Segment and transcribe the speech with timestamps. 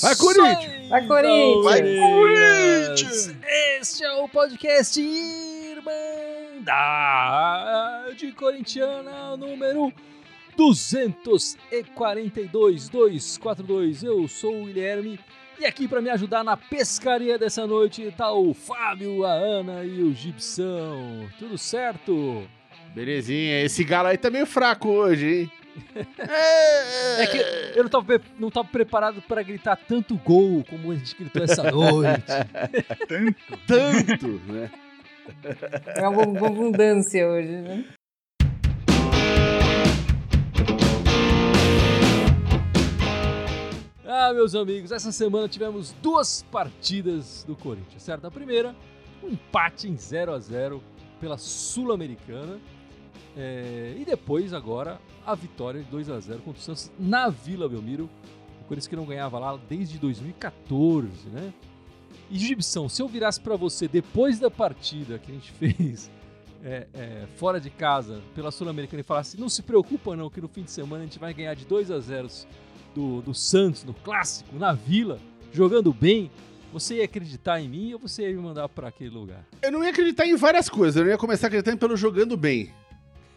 [0.00, 0.88] Vai, Corinthians!
[0.88, 1.64] Vai, Corinthians!
[1.64, 3.36] Vai, Corinthians!
[3.80, 5.92] Este é o podcast Irmandade
[8.32, 9.92] Corintiana número
[10.56, 14.04] 242 242.
[14.04, 15.20] Eu sou o Guilherme
[15.58, 20.02] e aqui para me ajudar na pescaria dessa noite tá o Fábio, a Ana e
[20.02, 21.28] o Gibson.
[21.38, 22.46] Tudo certo?
[22.94, 25.52] Belezinha, esse galo aí tá meio fraco hoje, hein?
[27.18, 27.38] É que
[27.78, 31.70] eu não tava, não tava preparado para gritar tanto gol como a gente gritou essa
[31.70, 32.24] noite.
[33.66, 34.70] Tanto, né?
[35.96, 37.84] É uma abun- abundância hoje, né?
[44.08, 48.24] Ah, meus amigos, essa semana tivemos duas partidas do Corinthians, certo?
[48.24, 48.72] A primeira,
[49.20, 50.80] um empate em 0 a 0
[51.20, 52.60] pela Sul-Americana.
[53.36, 57.68] É, e depois, agora, a vitória de 2 a 0 contra o Santos na Vila
[57.68, 58.08] Belmiro.
[58.60, 61.52] O Corinthians que não ganhava lá desde 2014, né?
[62.30, 66.08] E Gibson, se eu virasse pra você depois da partida que a gente fez
[66.64, 70.46] é, é, fora de casa pela Sul-Americana e falasse: não se preocupa, não, que no
[70.46, 72.28] fim de semana a gente vai ganhar de 2 a 0
[72.96, 75.20] do, do Santos no clássico, na Vila,
[75.52, 76.30] jogando bem,
[76.72, 79.44] você ia acreditar em mim ou você ia me mandar pra aquele lugar?
[79.62, 82.72] Eu não ia acreditar em várias coisas, eu não ia começar acreditando pelo jogando bem.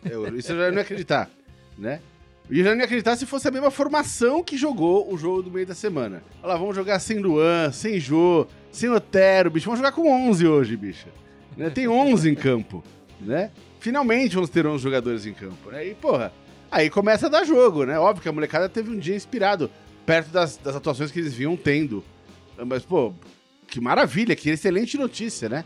[0.03, 1.29] Eu- isso eu já não ia acreditar,
[1.77, 1.99] né?
[2.49, 5.51] E já não ia acreditar se fosse a mesma formação que jogou o jogo do
[5.51, 6.23] meio da semana.
[6.41, 9.65] Olha lá, vamos jogar sem Luan, sem Jô, sem Otero, bicho.
[9.65, 11.07] Vamos jogar com 11 hoje, bicho.
[11.55, 11.69] Né?
[11.69, 12.81] Tem 11 em campo,
[13.19, 13.51] né?
[13.79, 15.85] Finalmente vamos ter 11 jogadores em campo, né?
[15.87, 16.31] E, porra,
[16.71, 17.97] aí começa a dar jogo, né?
[17.99, 19.69] Óbvio que a molecada teve um dia inspirado,
[20.05, 22.03] perto das, das atuações que eles vinham tendo.
[22.67, 23.13] Mas, pô,
[23.67, 25.63] que maravilha, que excelente notícia, né?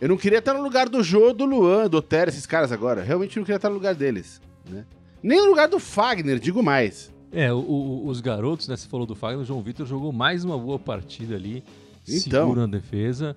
[0.00, 3.02] Eu não queria estar no lugar do Jô, do Luan, do Otero, esses caras agora.
[3.02, 4.84] Realmente não queria estar no lugar deles, né?
[5.22, 7.12] Nem no lugar do Fagner, digo mais.
[7.32, 8.76] É, o- o- os garotos, né?
[8.76, 11.64] Você falou do Fagner, o João Vitor jogou mais uma boa partida ali,
[12.06, 12.42] Então.
[12.42, 13.34] seguro na defesa.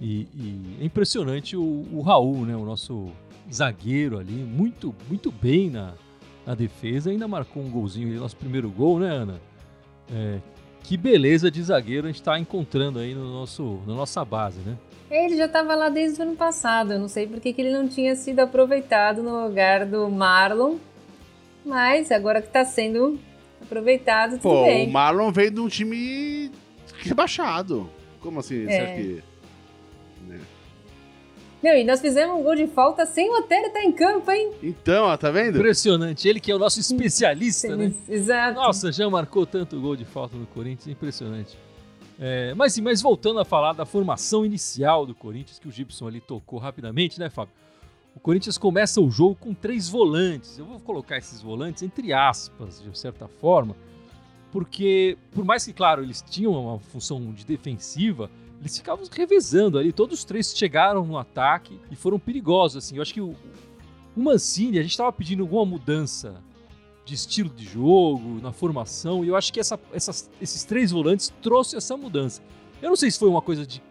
[0.00, 2.56] E, e é impressionante o, o Raul, né?
[2.56, 3.08] O nosso
[3.52, 5.94] zagueiro ali, muito, muito bem na,
[6.46, 7.10] na defesa.
[7.10, 9.40] Ainda marcou um golzinho ali, nosso primeiro gol, né, Ana?
[10.12, 10.38] É,
[10.82, 14.76] que beleza de zagueiro a gente tá encontrando aí no nosso, na nossa base, né?
[15.10, 16.94] Ele já estava lá desde o ano passado.
[16.94, 20.76] Eu não sei por que que ele não tinha sido aproveitado no lugar do Marlon.
[21.64, 23.18] Mas agora que está sendo
[23.60, 24.88] aproveitado, tudo Pô, bem.
[24.88, 26.50] o Marlon veio de um time
[26.98, 27.88] rebaixado.
[28.20, 28.64] Como assim?
[28.66, 28.82] Você É.
[28.82, 29.22] acha que...
[31.62, 31.70] né?
[31.70, 34.52] Meu, e nós fizemos um gol de falta sem o Otero estar em campo, hein?
[34.62, 35.58] Então, ó, tá vendo?
[35.58, 36.28] Impressionante.
[36.28, 37.92] Ele que é o nosso especialista, né?
[38.08, 38.54] Exato.
[38.54, 41.56] Nossa, já marcou tanto gol de falta no Corinthians, impressionante.
[42.18, 46.06] É, mas, sim, mas voltando a falar da formação inicial do Corinthians, que o Gibson
[46.06, 47.54] ali tocou rapidamente, né, Fábio?
[48.14, 50.58] O Corinthians começa o jogo com três volantes.
[50.58, 53.74] Eu vou colocar esses volantes entre aspas, de certa forma,
[54.50, 58.30] porque, por mais que, claro, eles tinham uma função de defensiva,
[58.62, 59.92] eles ficavam revezando ali.
[59.92, 62.84] Todos os três chegaram no ataque e foram perigosos.
[62.84, 63.34] Assim, eu acho que o,
[64.16, 66.36] o Mancini, a gente estava pedindo alguma mudança
[67.04, 71.32] de estilo de jogo, na formação, e eu acho que essa- essas- esses três volantes
[71.42, 72.40] trouxe essa mudança.
[72.80, 73.82] Eu não sei se foi uma coisa de,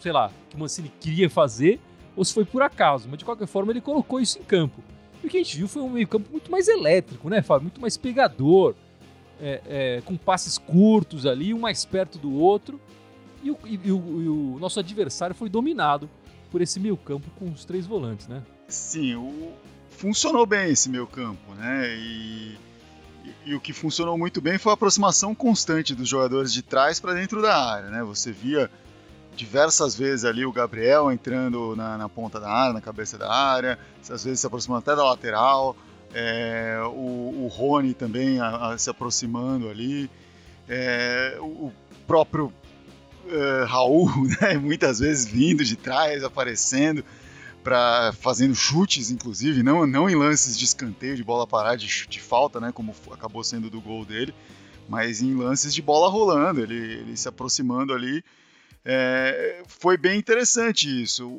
[0.00, 1.78] sei lá, que o Mancini queria fazer,
[2.16, 4.82] ou se foi por acaso, mas de qualquer forma ele colocou isso em campo.
[5.22, 7.64] E o que a gente viu foi um meio-campo muito mais elétrico, né, Fábio?
[7.64, 8.74] Muito mais pegador,
[9.38, 12.80] é, é, com passes curtos ali, um mais perto do outro.
[13.42, 16.08] E o, e- e o- e o nosso adversário foi dominado
[16.50, 18.42] por esse meio-campo com os três volantes, né?
[18.68, 19.52] Sim, o-
[19.90, 21.88] funcionou bem esse meio campo, né?
[21.96, 22.58] E,
[23.24, 26.98] e- e o que funcionou muito bem foi a aproximação constante dos jogadores de trás
[27.00, 28.02] para dentro da área, né?
[28.02, 28.70] Você via
[29.36, 33.78] diversas vezes ali o Gabriel entrando na, na ponta da área, na cabeça da área,
[34.08, 35.76] às vezes se aproximando até da lateral,
[36.12, 40.10] é, o, o Rony também a- a se aproximando ali,
[40.68, 41.72] é, o, o
[42.06, 42.52] próprio
[43.30, 44.10] é, Raul,
[44.40, 44.58] né?
[44.58, 47.04] Muitas vezes vindo de trás, aparecendo
[47.62, 52.20] para fazendo chutes, inclusive, não, não em lances de escanteio, de bola parada, de, de
[52.20, 54.34] falta, né, como acabou sendo do gol dele,
[54.88, 58.24] mas em lances de bola rolando, ele, ele se aproximando ali.
[58.82, 61.30] É, foi bem interessante isso.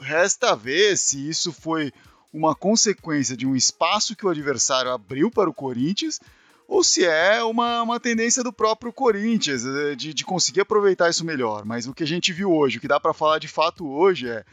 [0.00, 1.92] Resta ver se isso foi
[2.32, 6.20] uma consequência de um espaço que o adversário abriu para o Corinthians
[6.68, 11.24] ou se é uma, uma tendência do próprio Corinthians eh, de, de conseguir aproveitar isso
[11.24, 11.64] melhor.
[11.64, 14.28] Mas o que a gente viu hoje, o que dá para falar de fato hoje
[14.28, 14.44] é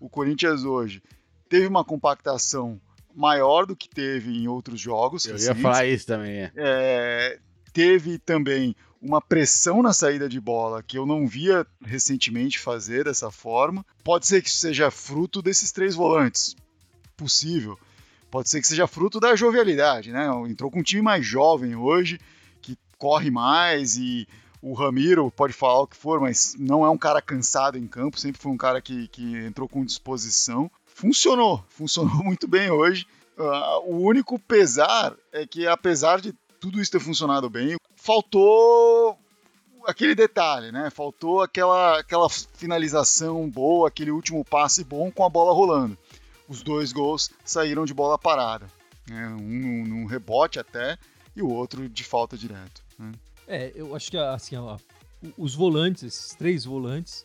[0.00, 1.02] o Corinthians hoje
[1.48, 2.80] teve uma compactação
[3.14, 5.24] maior do que teve em outros jogos.
[5.26, 5.62] Eu ia recentes.
[5.62, 6.52] falar isso também, é.
[6.56, 7.38] É,
[7.72, 13.30] teve também uma pressão na saída de bola que eu não via recentemente fazer dessa
[13.30, 13.84] forma.
[14.02, 16.56] Pode ser que isso seja fruto desses três volantes.
[17.16, 17.78] Possível.
[18.30, 20.28] Pode ser que seja fruto da jovialidade, né?
[20.46, 22.20] Entrou com um time mais jovem hoje,
[22.60, 24.28] que corre mais e
[24.60, 28.18] o Ramiro pode falar o que for, mas não é um cara cansado em campo,
[28.18, 30.70] sempre foi um cara que, que entrou com disposição.
[30.84, 33.06] Funcionou, funcionou muito bem hoje.
[33.36, 39.16] Uh, o único pesar é que, apesar de tudo isso ter funcionado bem, faltou
[39.86, 40.90] aquele detalhe, né?
[40.90, 45.96] Faltou aquela, aquela finalização boa, aquele último passe bom com a bola rolando.
[46.48, 48.66] Os dois gols saíram de bola parada.
[49.08, 49.28] Né?
[49.28, 50.98] Um num rebote até
[51.36, 52.82] e o outro de falta direto.
[52.98, 53.12] Né?
[53.46, 54.78] É, eu acho que assim, ó,
[55.36, 57.24] os volantes, esses três volantes,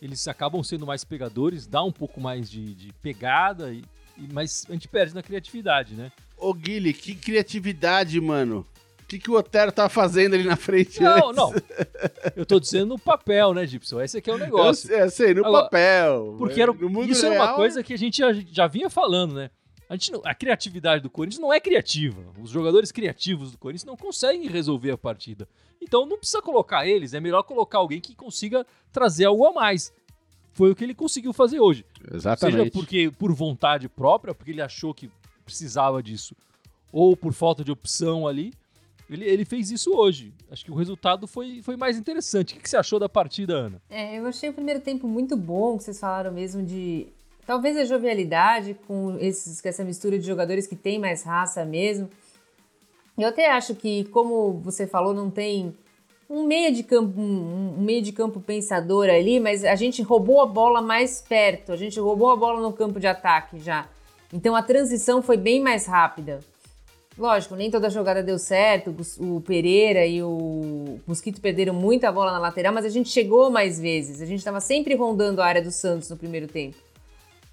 [0.00, 3.84] eles acabam sendo mais pegadores, dá um pouco mais de, de pegada, e,
[4.16, 6.12] e, mas a gente perde na criatividade, né?
[6.36, 8.66] Ô Guilherme, que criatividade, mano.
[9.04, 11.36] O que, que o Otero tá fazendo ali na frente Não, antes?
[11.36, 11.52] não.
[12.34, 14.00] Eu tô dizendo no papel, né, Gibson?
[14.00, 14.90] Esse aqui é o negócio.
[14.90, 16.34] Eu, eu sei, no Agora, papel.
[16.38, 18.88] Porque era, no mundo isso real, era uma coisa que a gente já, já vinha
[18.88, 19.50] falando, né?
[19.88, 22.22] A, gente não- a criatividade do Corinthians não é criativa.
[22.40, 25.46] Os jogadores criativos do Corinthians não conseguem resolver a partida.
[25.82, 29.92] Então não precisa colocar eles, é melhor colocar alguém que consiga trazer algo a mais.
[30.54, 31.84] Foi o que ele conseguiu fazer hoje.
[32.12, 32.56] Exatamente.
[32.58, 35.10] Seja porque por vontade própria, porque ele achou que
[35.44, 36.34] precisava disso,
[36.90, 38.54] ou por falta de opção ali,
[39.08, 40.32] ele, ele fez isso hoje.
[40.50, 42.54] Acho que o resultado foi, foi mais interessante.
[42.54, 43.82] O que, você achou da partida, Ana?
[43.90, 47.06] É, eu achei o primeiro tempo muito bom, que vocês falaram mesmo de.
[47.46, 52.08] Talvez a jovialidade com, esses, com essa mistura de jogadores que tem mais raça mesmo.
[53.18, 55.74] Eu até acho que, como você falou, não tem
[56.28, 60.40] um meio de campo, um, um meio de campo pensador ali, mas a gente roubou
[60.40, 63.86] a bola mais perto, a gente roubou a bola no campo de ataque já.
[64.32, 66.40] Então a transição foi bem mais rápida.
[67.16, 72.38] Lógico, nem toda jogada deu certo, o Pereira e o Mosquito perderam muita bola na
[72.40, 75.70] lateral, mas a gente chegou mais vezes, a gente estava sempre rondando a área do
[75.70, 76.76] Santos no primeiro tempo.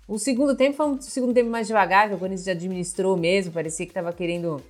[0.07, 3.53] O segundo tempo foi um segundo tempo mais devagar, que o Corinthians já administrou mesmo,
[3.53, 4.61] parecia que estava querendo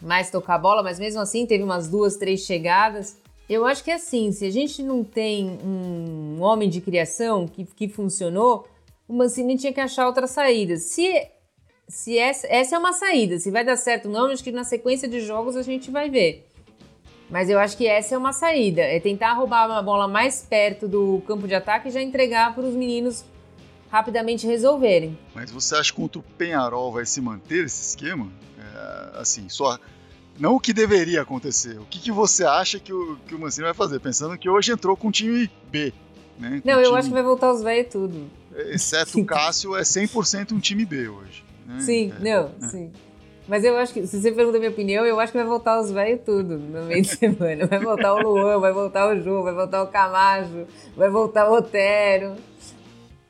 [0.00, 3.18] mais tocar a bola, mas mesmo assim teve umas duas, três chegadas.
[3.48, 7.64] Eu acho que é assim, se a gente não tem um homem de criação que,
[7.64, 8.66] que funcionou,
[9.08, 10.84] o Mancini tinha que achar outras saídas.
[10.84, 11.28] Se,
[11.88, 14.64] se essa, essa é uma saída, se vai dar certo ou não, acho que na
[14.64, 16.46] sequência de jogos a gente vai ver.
[17.30, 20.86] Mas eu acho que essa é uma saída, é tentar roubar uma bola mais perto
[20.86, 23.24] do campo de ataque e já entregar para os meninos
[23.90, 25.18] rapidamente resolverem.
[25.34, 28.30] Mas você acha que contra o Penharol vai se manter esse esquema?
[28.58, 29.78] É, assim, só.
[30.38, 31.78] Não o que deveria acontecer.
[31.80, 33.98] O que, que você acha que o, que o Mancini vai fazer?
[34.00, 35.92] Pensando que hoje entrou com o time B.
[36.38, 36.60] Né?
[36.62, 38.30] Com Não, eu time- acho que vai voltar os velhos tudo.
[38.54, 41.42] Exceto o Cássio, é 100% um time B hoje.
[41.66, 41.80] Né?
[41.80, 42.92] Sim, É, não, sim.
[43.48, 45.80] Mas eu acho que, se você pergunta a minha opinião, eu acho que vai voltar
[45.80, 47.66] os velhos tudo no meio de semana.
[47.66, 50.66] Vai voltar o Luan, vai voltar o Jô, vai voltar o Camacho,
[50.96, 52.34] vai voltar o Otero.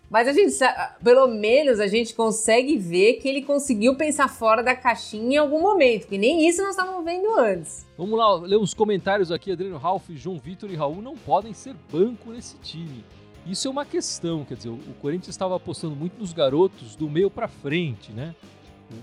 [0.08, 0.54] Mas a gente,
[1.02, 5.60] pelo menos a gente consegue ver que ele conseguiu pensar fora da caixinha em algum
[5.60, 7.84] momento, que nem isso nós estávamos vendo antes.
[7.98, 9.50] Vamos lá, ler uns comentários aqui.
[9.50, 13.04] Adriano Ralph, João Vitor e Raul não podem ser banco nesse time.
[13.48, 17.30] Isso é uma questão, quer dizer, o Corinthians estava apostando muito nos garotos do meio
[17.30, 18.34] pra frente, né?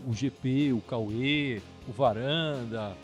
[0.07, 2.95] O, o GP, o Cauê, o Varanda,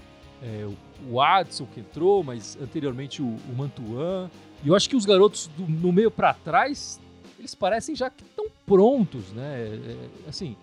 [0.42, 0.76] é, o,
[1.14, 4.30] o Adson que entrou, mas anteriormente o, o Mantuan.
[4.64, 7.00] E eu acho que os garotos do- no meio pra trás,
[7.38, 9.62] eles parecem já que estão prontos, né?
[9.62, 9.92] É,
[10.26, 10.58] é, assim,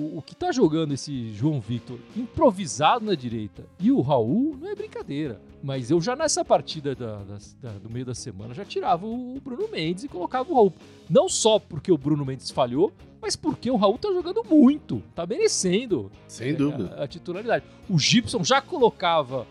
[0.00, 4.68] o, o que tá jogando esse João Victor improvisado na direita e o Raul não
[4.70, 5.40] é brincadeira.
[5.62, 9.38] Mas eu já nessa partida da- das- da- do meio da semana já tirava o
[9.44, 10.72] Bruno Mendes e colocava o Raul.
[11.08, 15.26] Não só porque o Bruno Mendes falhou, mas porque o Raul tá jogando muito, tá
[15.26, 16.94] merecendo Sem é, dúvida.
[16.96, 17.64] a, a titularidade.
[17.90, 19.46] O Gibson já colocava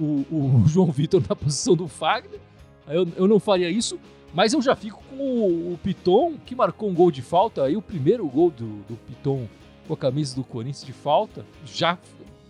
[0.00, 2.40] o, o João Vitor na posição do Fagner.
[2.88, 3.98] Eu, eu não faria isso,
[4.34, 7.64] mas eu já fico com o, o Piton, que marcou um gol de falta.
[7.64, 9.46] Aí o primeiro gol do, do Piton
[9.86, 11.44] com a camisa do Corinthians de falta.
[11.64, 11.98] Já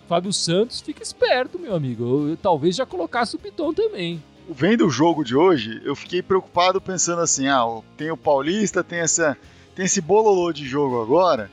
[0.09, 2.05] Fábio Santos, fica esperto, meu amigo.
[2.05, 4.23] Eu, eu talvez já colocasse o Piton também.
[4.51, 7.65] Vendo o jogo de hoje, eu fiquei preocupado pensando assim: ah,
[7.97, 9.37] tem o Paulista, tem, essa,
[9.75, 11.49] tem esse bololô de jogo agora,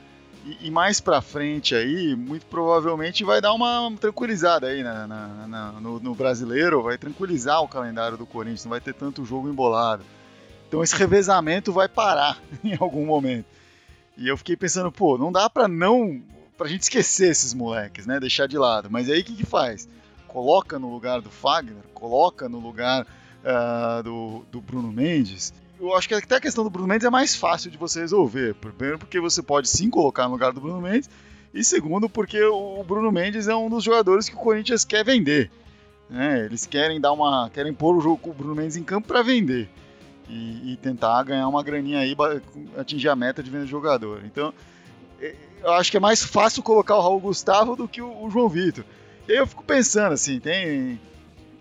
[0.45, 5.48] e, e mais pra frente aí, muito provavelmente vai dar uma tranquilizada aí na, na-
[5.48, 9.48] na- no, no brasileiro, vai tranquilizar o calendário do Corinthians, não vai ter tanto jogo
[9.48, 10.03] embolado.
[10.67, 13.45] Então esse revezamento vai parar em algum momento.
[14.20, 16.22] E eu fiquei pensando, pô, não dá pra não.
[16.56, 18.20] pra gente esquecer esses moleques, né?
[18.20, 18.90] Deixar de lado.
[18.92, 19.88] Mas aí o que, que faz?
[20.30, 23.06] coloca no lugar do Fagner, coloca no lugar
[23.44, 25.52] ah, do, do Bruno Mendes.
[25.80, 28.54] Eu acho que até a questão do Bruno Mendes é mais fácil de você resolver.
[28.56, 31.10] Primeiro, porque você pode sim colocar no lugar do Bruno Mendes.
[31.54, 35.50] E segundo, porque o Bruno Mendes é um dos jogadores que o Corinthians quer vender.
[36.10, 36.46] Né?
[36.46, 37.50] Eles querem dar uma.
[37.50, 39.70] querem pôr o jogo com o Bruno Mendes em campo para vender.
[40.29, 42.15] E, e, tentar ganhar uma graninha aí,
[42.77, 44.21] atingir a meta de venda de jogador.
[44.25, 44.53] Então,
[45.63, 48.48] eu acho que é mais fácil colocar o Raul Gustavo do que o, o João
[48.48, 48.86] Vitor.
[49.27, 51.00] E aí eu fico pensando, assim, tem,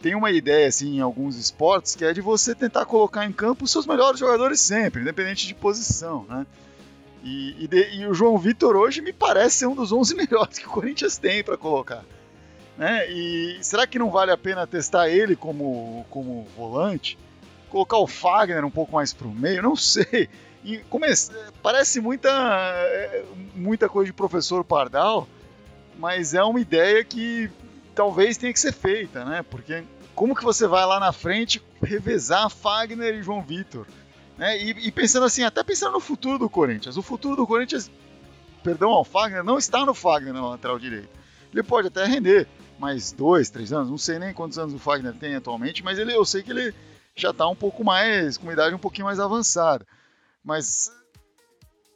[0.00, 3.64] tem uma ideia assim em alguns esportes que é de você tentar colocar em campo
[3.64, 6.46] os seus melhores jogadores sempre, independente de posição, né?
[7.22, 10.58] E, e, de, e o João Vitor hoje me parece ser um dos 11 melhores
[10.58, 12.04] que o Corinthians tem para colocar.
[12.76, 13.10] Né?
[13.10, 17.18] E será que não vale a pena testar ele como, como volante?
[17.70, 19.62] Colocar o Fagner um pouco mais para o meio?
[19.62, 20.28] Não sei.
[20.64, 21.32] E comece,
[21.62, 25.28] parece muita, é, muita coisa de professor Pardal,
[25.98, 27.50] mas é uma ideia que
[27.94, 29.44] talvez tenha que ser feita, né?
[29.48, 29.84] Porque
[30.14, 33.86] como que você vai lá na frente revezar Fagner e João Vitor?
[34.36, 34.60] Né?
[34.60, 36.96] E, e, pensando assim, até pensando no futuro do Corinthians.
[36.96, 37.90] O futuro do Corinthians,
[38.62, 41.08] perdão ao Fagner, não está no Fagner na lateral direito.
[41.52, 42.46] Ele pode até render
[42.78, 46.14] mais dois, três anos, não sei nem quantos anos o Fagner tem atualmente, mas ele,
[46.14, 46.74] eu sei que ele
[47.20, 49.86] já está um pouco mais, com uma idade um pouquinho mais avançada.
[50.44, 50.92] Mas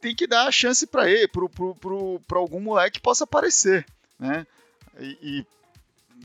[0.00, 1.28] tem que dar a chance para ele,
[2.26, 3.86] para algum moleque que possa aparecer,
[4.18, 4.46] né?
[4.98, 5.46] E, e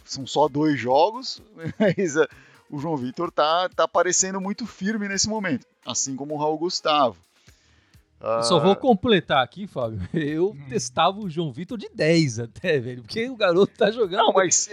[0.04, 1.42] são só dois jogos,
[1.80, 2.28] mas uh,
[2.70, 7.18] o João Vitor tá, tá parecendo muito firme nesse momento, assim como o Raul Gustavo.
[8.20, 8.44] Uh...
[8.44, 10.00] Só vou completar aqui, Fábio.
[10.14, 10.66] Eu hum.
[10.70, 14.20] testava o João Vitor de 10 até, velho, porque o garoto tá jogando.
[14.20, 14.70] Não, mas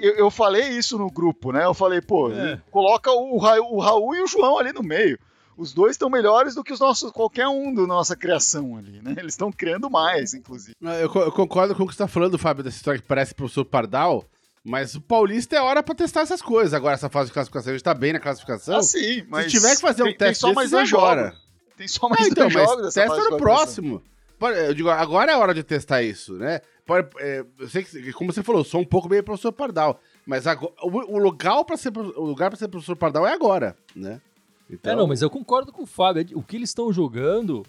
[0.00, 1.64] eu, eu falei isso no grupo, né?
[1.64, 2.60] Eu falei, pô, é.
[2.70, 5.18] coloca o, o Raul e o João ali no meio
[5.58, 9.16] os dois estão melhores do que os nossos qualquer um da nossa criação ali, né?
[9.18, 10.76] Eles estão criando mais, inclusive.
[10.80, 13.64] Eu, eu, concordo com o que você está falando, Fábio, dessa história que parece professor
[13.64, 14.24] Pardal.
[14.64, 16.74] Mas o Paulista é hora para testar essas coisas.
[16.74, 18.76] Agora, essa fase de classificação, a gente tá bem na classificação.
[18.76, 19.46] Ah, sim, mas.
[19.46, 21.34] Se tiver que fazer tem, um teste tem só mais dois agora.
[21.78, 24.02] Tem só mais ah, então, dois jogos Testa no próximo.
[24.40, 26.60] Eu digo, agora é hora de testar isso, né?
[26.84, 30.00] Pode, é, eu sei que, como você falou, sou um pouco meio professor Pardal.
[30.26, 34.20] Mas agora, o, o, lugar para ser, o lugar ser professor Pardal é agora, né?
[34.68, 34.92] Então...
[34.92, 36.26] É, não, mas eu concordo com o Fábio.
[36.34, 37.64] O que eles estão jogando.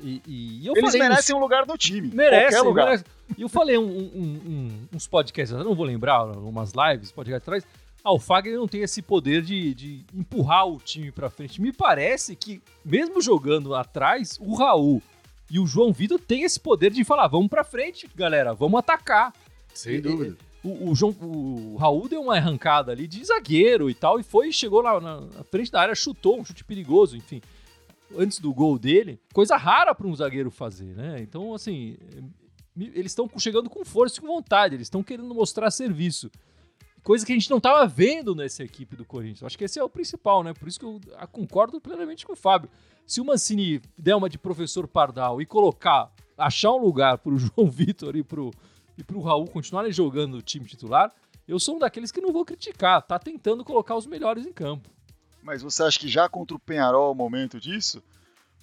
[0.00, 1.38] E, e eu eles falei, merecem uns...
[1.38, 2.10] um lugar no time.
[2.12, 2.86] Merecem, lugar.
[2.86, 3.04] Merece.
[3.36, 7.42] E eu falei um, um, um, uns podcasts, eu não vou lembrar, umas lives, podcast
[7.42, 7.64] atrás.
[8.04, 11.58] Ah, o Fagner não tem esse poder de, de empurrar o time para frente.
[11.58, 15.02] Me parece que, mesmo jogando atrás, o Raul
[15.50, 19.32] e o João Vitor têm esse poder de falar: vamos para frente, galera, vamos atacar.
[19.72, 20.36] Sem dúvida.
[20.62, 24.52] O, o, João, o Raul deu uma arrancada ali de zagueiro e tal, e foi,
[24.52, 27.40] chegou lá na, na frente da área, chutou um chute perigoso, enfim.
[28.16, 31.20] Antes do gol dele, coisa rara para um zagueiro fazer, né?
[31.20, 31.96] Então, assim,
[32.76, 36.30] eles estão chegando com força e com vontade, eles estão querendo mostrar serviço.
[37.04, 39.44] Coisa que a gente não estava vendo nessa equipe do Corinthians.
[39.44, 40.52] Acho que esse é o principal, né?
[40.52, 42.70] Por isso que eu concordo plenamente com o Fábio.
[43.06, 47.38] Se o Mancini der uma de professor Pardal e colocar, achar um lugar para o
[47.38, 48.50] João Vitor e para o
[48.96, 51.12] e pro Raul continuarem jogando o time titular,
[51.46, 54.88] eu sou um daqueles que não vou criticar, tá tentando colocar os melhores em campo.
[55.42, 58.02] Mas você acha que já contra o Penharol é o momento disso?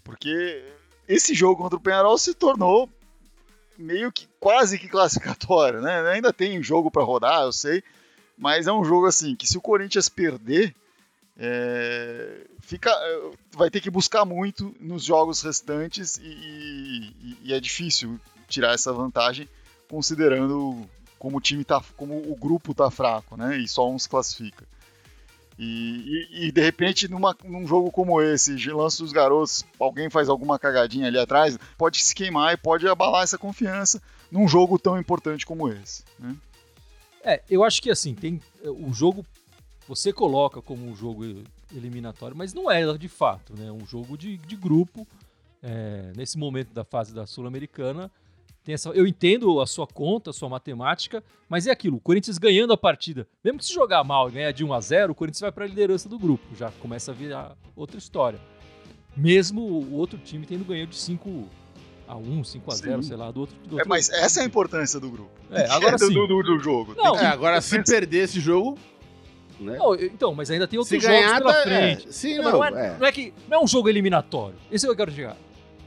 [0.04, 0.66] Porque
[1.08, 2.90] esse jogo contra o Penharol se tornou
[3.78, 6.02] meio que quase que classificatório, né?
[6.10, 7.84] Ainda tem jogo para rodar, eu sei,
[8.38, 10.76] mas é um jogo assim que se o Corinthians perder,
[11.38, 12.92] é, fica,
[13.54, 18.92] vai ter que buscar muito nos jogos restantes e, e, e é difícil tirar essa
[18.92, 19.48] vantagem
[19.90, 23.58] considerando como o time tá, como o grupo tá fraco, né?
[23.58, 24.66] E só um se classifica.
[25.60, 30.10] E, e, e de repente, numa, num jogo como esse, de lance dos garotos, alguém
[30.10, 34.80] faz alguma cagadinha ali atrás, pode se queimar e pode abalar essa confiança num jogo
[34.80, 36.04] tão importante como esse.
[36.18, 36.36] Né?
[37.24, 39.26] É, eu acho que assim, tem o jogo
[39.88, 41.26] você coloca como um jogo
[41.76, 43.72] eliminatório, mas não é de fato, né?
[43.72, 45.08] Um jogo de, de grupo.
[45.64, 48.10] É, nesse momento da fase da Sul-Americana,
[48.68, 52.74] essa, eu entendo a sua conta, a sua matemática, mas é aquilo, o Corinthians ganhando
[52.74, 55.42] a partida, mesmo que se jogar mal e ganhar de 1 a 0, o Corinthians
[55.42, 58.40] vai para a liderança do grupo, já começa a virar outra história.
[59.16, 61.48] Mesmo o outro time tendo ganho de 5
[62.12, 63.08] a 1, 5 a 0, sim.
[63.08, 63.86] sei lá, do outro, do é, outro.
[63.86, 65.32] É, mas essa é a importância do grupo.
[65.50, 66.14] É, agora sim.
[66.14, 66.94] Do, do, do jogo.
[66.98, 68.78] Não, é, agora se perder esse jogo,
[69.58, 69.78] né?
[69.78, 72.10] Não, então, mas ainda tem outros jogos ganhar, pela tá, frente.
[72.10, 72.98] É, sim, não, não, é, é.
[73.00, 74.56] não, é, que não é um jogo eliminatório.
[74.70, 75.38] Esse é o que eu quero chegar.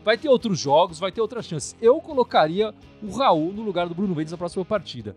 [0.03, 1.77] Vai ter outros jogos, vai ter outras chances.
[1.81, 5.15] Eu colocaria o Raul no lugar do Bruno Mendes na próxima partida.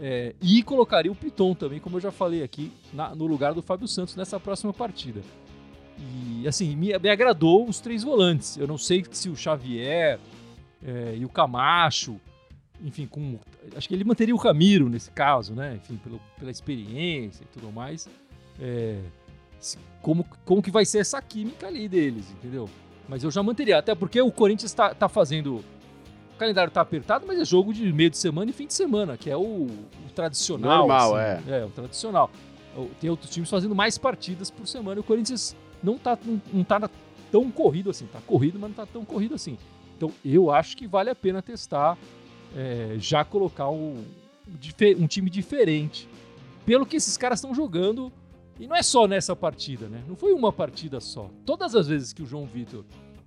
[0.00, 3.62] É, e colocaria o Piton também, como eu já falei aqui, na, no lugar do
[3.62, 5.22] Fábio Santos nessa próxima partida.
[5.98, 8.56] E assim, me, me agradou os três volantes.
[8.56, 10.18] Eu não sei se o Xavier
[10.84, 12.20] é, e o Camacho,
[12.82, 13.38] enfim, com,
[13.76, 15.76] acho que ele manteria o Ramiro nesse caso, né?
[15.76, 18.08] Enfim, pelo, pela experiência e tudo mais.
[18.60, 19.00] É,
[20.02, 22.68] como, como que vai ser essa química ali deles, entendeu?
[23.08, 25.64] Mas eu já manteria, até porque o Corinthians está tá fazendo
[26.34, 29.16] o calendário tá apertado, mas é jogo de meio de semana e fim de semana,
[29.16, 30.78] que é o, o tradicional.
[30.78, 31.50] Normal, assim.
[31.50, 31.58] é.
[31.60, 32.30] É, o tradicional.
[33.00, 36.64] Tem outros times fazendo mais partidas por semana e o Corinthians não tá, não, não
[36.64, 36.90] tá
[37.30, 38.06] tão corrido assim.
[38.06, 39.56] Tá corrido, mas não tá tão corrido assim.
[40.04, 41.96] Então eu acho que vale a pena testar,
[42.54, 44.04] é, já colocar um,
[44.98, 46.08] um time diferente.
[46.66, 48.12] Pelo que esses caras estão jogando.
[48.58, 50.04] E não é só nessa partida, né?
[50.06, 51.28] Não foi uma partida só.
[51.44, 52.84] Todas as vezes que o João Vitor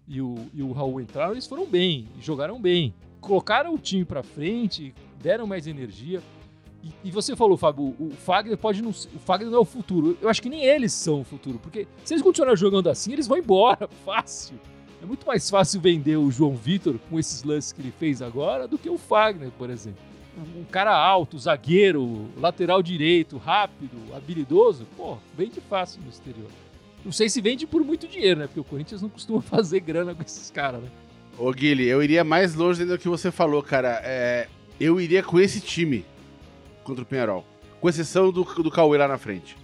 [0.07, 2.93] e o, e o Raul entraram, eles foram bem, jogaram bem.
[3.19, 6.21] Colocaram o time para frente, deram mais energia.
[6.81, 8.91] E, e, você falou, Fábio, o, Fagner pode não.
[8.91, 10.17] O Fagner não é o futuro.
[10.21, 13.27] Eu acho que nem eles são o futuro, porque se eles continuarem jogando assim, eles
[13.27, 14.57] vão embora fácil.
[15.01, 18.67] É muito mais fácil vender o João Vitor com esses lances que ele fez agora
[18.67, 19.99] do que o Fagner, por exemplo.
[20.55, 26.49] Um cara alto, zagueiro, lateral direito, rápido, habilidoso, pô, vende fácil no exterior.
[27.03, 28.47] Não sei se vende por muito dinheiro, né?
[28.47, 30.89] Porque o Corinthians não costuma fazer grana com esses caras, né?
[31.37, 34.01] Ô, Guilherme, eu iria mais longe do que você falou, cara.
[34.03, 34.47] É,
[34.79, 36.03] eu iria com esse time
[36.83, 37.45] contra o Penharol.
[37.79, 39.55] Com exceção do, do Cauê lá na frente.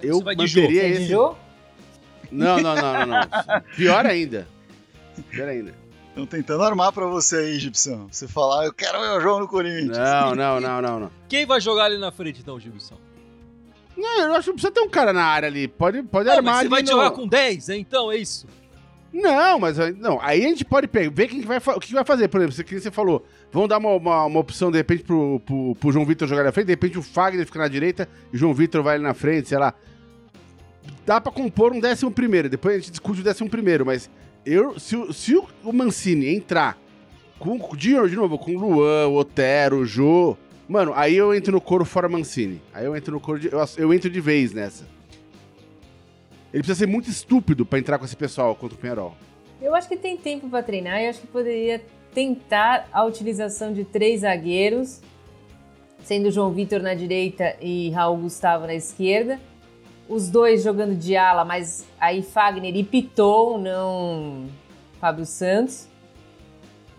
[0.00, 1.06] Eu Você vai de manteria esse.
[1.06, 1.14] De
[2.32, 3.62] não, não, não, não, não.
[3.76, 4.48] Pior ainda.
[5.30, 5.74] Pior ainda.
[6.08, 8.06] Estão tentando armar pra você aí, Gibson.
[8.10, 9.96] Você falar, eu quero meu jogo no Corinthians.
[9.96, 11.10] Não, não, não, não, não.
[11.28, 12.98] Quem vai jogar ali na frente, então, Gibson?
[13.96, 15.68] Não, eu acho que precisa ter um cara na área ali.
[15.68, 16.88] Pode, pode não, armar mas você vai no...
[16.88, 18.46] jogar com 10, então, é isso?
[19.12, 22.04] Não, mas não, aí a gente pode pegar, ver quem que vai, o que vai
[22.04, 22.28] fazer.
[22.28, 25.74] Por exemplo, que você falou, vamos dar uma, uma, uma, opção de repente pro, pro,
[25.74, 28.38] pro João Vitor jogar na frente, de repente o Fagner fica na direita e o
[28.38, 29.74] João Vitor vai ali na frente, sei lá.
[31.04, 34.08] Dá pra compor um décimo primeiro, depois a gente discute o décimo primeiro, mas
[34.44, 36.78] eu, se, se o Mancini entrar
[37.38, 40.36] com, de, de novo, com o Luan, o Otero, o Jô,
[40.68, 42.62] mano, aí eu entro no coro fora Mancini.
[42.72, 44.84] Aí eu entro no coro de, eu, eu entro de vez nessa.
[46.52, 49.16] Ele precisa ser muito estúpido para entrar com esse pessoal contra o Penharol.
[49.60, 51.82] Eu acho que tem tempo para treinar e acho que poderia
[52.14, 55.00] tentar a utilização de três zagueiros,
[56.04, 59.40] sendo João Vitor na direita e Raul Gustavo na esquerda.
[60.08, 64.46] Os dois jogando de ala, mas aí Fagner e Piton, não
[65.00, 65.88] Fábio Santos.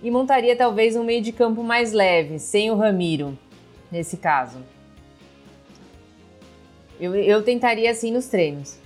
[0.02, 3.38] E montaria talvez um meio de campo mais leve, sem o Ramiro,
[3.92, 4.58] nesse caso.
[7.00, 8.78] Eu, eu tentaria assim nos treinos.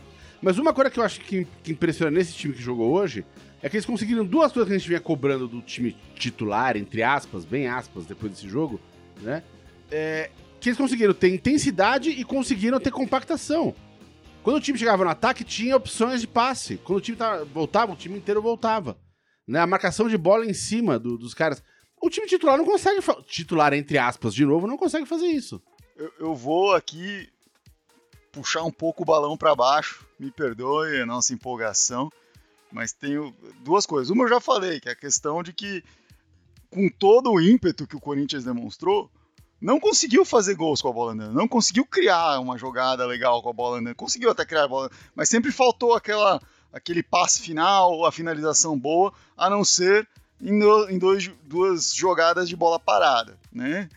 [0.41, 3.25] Mas uma coisa que eu acho que, que impressiona nesse time que jogou hoje
[3.61, 7.01] é que eles conseguiram duas coisas que a gente vinha cobrando do time titular, entre
[7.01, 8.79] aspas, bem aspas, depois desse jogo,
[9.21, 9.41] né?
[9.89, 13.73] É, que eles conseguiram ter intensidade e conseguiram ter compactação.
[14.47, 16.77] Quando o time chegava no ataque, tinha opções de passe.
[16.77, 18.97] Quando o time tava, voltava, o time inteiro voltava.
[19.45, 19.59] Né?
[19.59, 21.61] A marcação de bola em cima do, dos caras.
[22.01, 23.01] O time titular não consegue.
[23.25, 25.61] Titular, entre aspas, de novo, não consegue fazer isso.
[25.97, 27.29] Eu, eu vou aqui
[28.31, 30.07] puxar um pouco o balão para baixo.
[30.17, 32.09] Me perdoe a nossa empolgação,
[32.71, 34.09] mas tenho duas coisas.
[34.09, 35.83] Uma eu já falei, que é a questão de que,
[36.69, 39.11] com todo o ímpeto que o Corinthians demonstrou,
[39.59, 43.49] não conseguiu fazer gols com a bola andando, não conseguiu criar uma jogada legal com
[43.49, 46.39] a bola andando, conseguiu até criar a bola, mas sempre faltou aquela,
[46.71, 50.07] aquele passe final, a finalização boa, a não ser
[50.41, 53.89] em, em dois, duas jogadas de bola parada, né?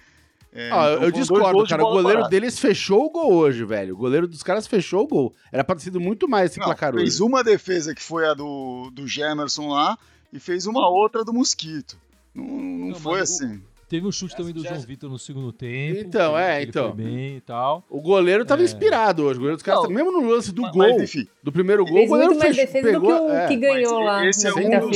[0.53, 1.85] É, ah, então eu discordo, cara.
[1.85, 2.29] O goleiro parada.
[2.29, 3.95] deles fechou o gol hoje, velho.
[3.95, 5.35] O goleiro dos caras fechou o gol.
[5.53, 7.11] Era pra ter sido muito mais esse não, placar fez hoje.
[7.13, 9.97] Fez uma defesa que foi a do, do Gemerson lá
[10.33, 11.97] e fez uma outra do Mosquito.
[12.35, 13.63] Não, não, não foi assim.
[13.91, 15.99] Teve um chute também do João Vitor no segundo tempo.
[15.99, 16.93] Então, é, então.
[16.93, 17.85] bem e tal.
[17.91, 18.65] O goleiro tava é.
[18.65, 19.35] inspirado hoje.
[19.35, 21.85] O goleiro dos caras, não, mesmo no lance do mas, gol, mas, enfim, do primeiro
[21.85, 23.49] gol, o goleiro mais pegou, do que, o, é.
[23.49, 24.91] que ganhou lá esse na é um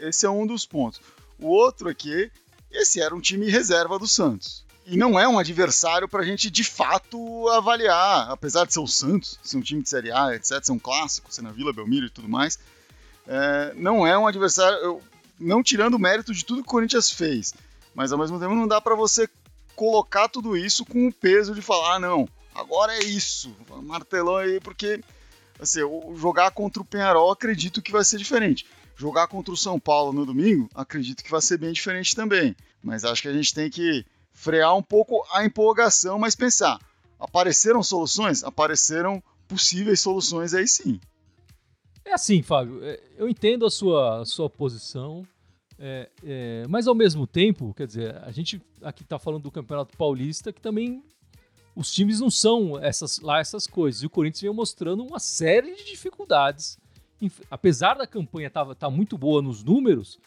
[0.00, 1.00] Esse é um dos pontos.
[1.38, 2.32] O outro aqui,
[2.72, 6.50] esse era um time reserva do Santos e não é um adversário para a gente
[6.50, 10.60] de fato avaliar, apesar de ser o Santos, ser um time de Série A, etc.,
[10.64, 12.58] ser um clássico, ser na Vila Belmiro e tudo mais.
[13.24, 15.00] É, não é um adversário, eu,
[15.38, 17.54] não tirando o mérito de tudo que o Corinthians fez,
[17.94, 19.28] mas ao mesmo tempo não dá para você
[19.74, 24.60] colocar tudo isso com o peso de falar, ah, não, agora é isso, martelão aí,
[24.60, 25.02] porque
[25.58, 25.80] assim,
[26.16, 28.66] jogar contra o Penharol acredito que vai ser diferente.
[28.94, 32.54] Jogar contra o São Paulo no domingo, acredito que vai ser bem diferente também.
[32.82, 36.78] Mas acho que a gente tem que frear um pouco a empolgação, mas pensar:
[37.18, 38.44] apareceram soluções?
[38.44, 41.00] Apareceram possíveis soluções aí sim.
[42.04, 45.26] É assim, Fábio, é, eu entendo a sua, a sua posição,
[45.84, 49.96] é, é, mas ao mesmo tempo, quer dizer, a gente aqui está falando do Campeonato
[49.96, 51.02] Paulista, que também
[51.74, 54.00] os times não são essas, lá essas coisas.
[54.00, 56.78] E o Corinthians vem mostrando uma série de dificuldades.
[57.50, 60.20] Apesar da campanha estar tá, tá muito boa nos números,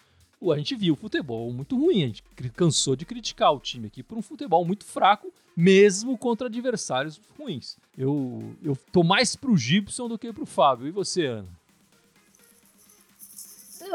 [0.51, 2.03] a gente viu futebol muito ruim.
[2.03, 6.47] A gente cansou de criticar o time aqui por um futebol muito fraco, mesmo contra
[6.47, 7.77] adversários ruins.
[7.97, 10.85] Eu, eu tô mais pro Gibson do que pro Fábio.
[10.85, 11.47] E você, Ana?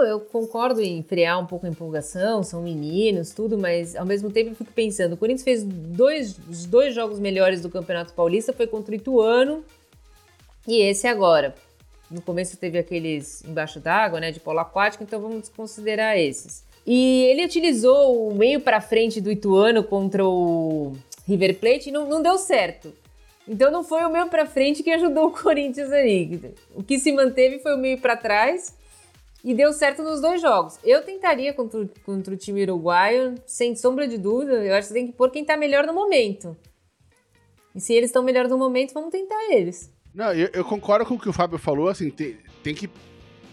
[0.00, 4.30] Não, eu concordo em frear um pouco a empolgação, são meninos, tudo, mas ao mesmo
[4.30, 8.50] tempo eu fico pensando, o Corinthians fez dois, os dois jogos melhores do Campeonato Paulista,
[8.50, 9.62] foi contra o Ituano
[10.66, 11.54] e esse agora.
[12.10, 16.64] No começo teve aqueles embaixo d'água, né, de polo aquático, então vamos considerar esses.
[16.86, 20.96] E ele utilizou o meio para frente do Ituano contra o
[21.28, 22.90] River Plate e não, não deu certo.
[23.46, 26.54] Então não foi o meio para frente que ajudou o Corinthians ali.
[26.74, 28.79] O que se manteve foi o meio para trás
[29.42, 30.78] e deu certo nos dois jogos.
[30.84, 34.64] Eu tentaria contra, contra o time uruguaio, sem sombra de dúvida.
[34.64, 36.56] Eu acho que tem que pôr quem tá melhor no momento.
[37.74, 39.92] E se eles estão melhor no momento, vamos tentar eles.
[40.14, 42.90] Não, eu, eu, concordo com o que o Fábio falou, assim, tem, tem que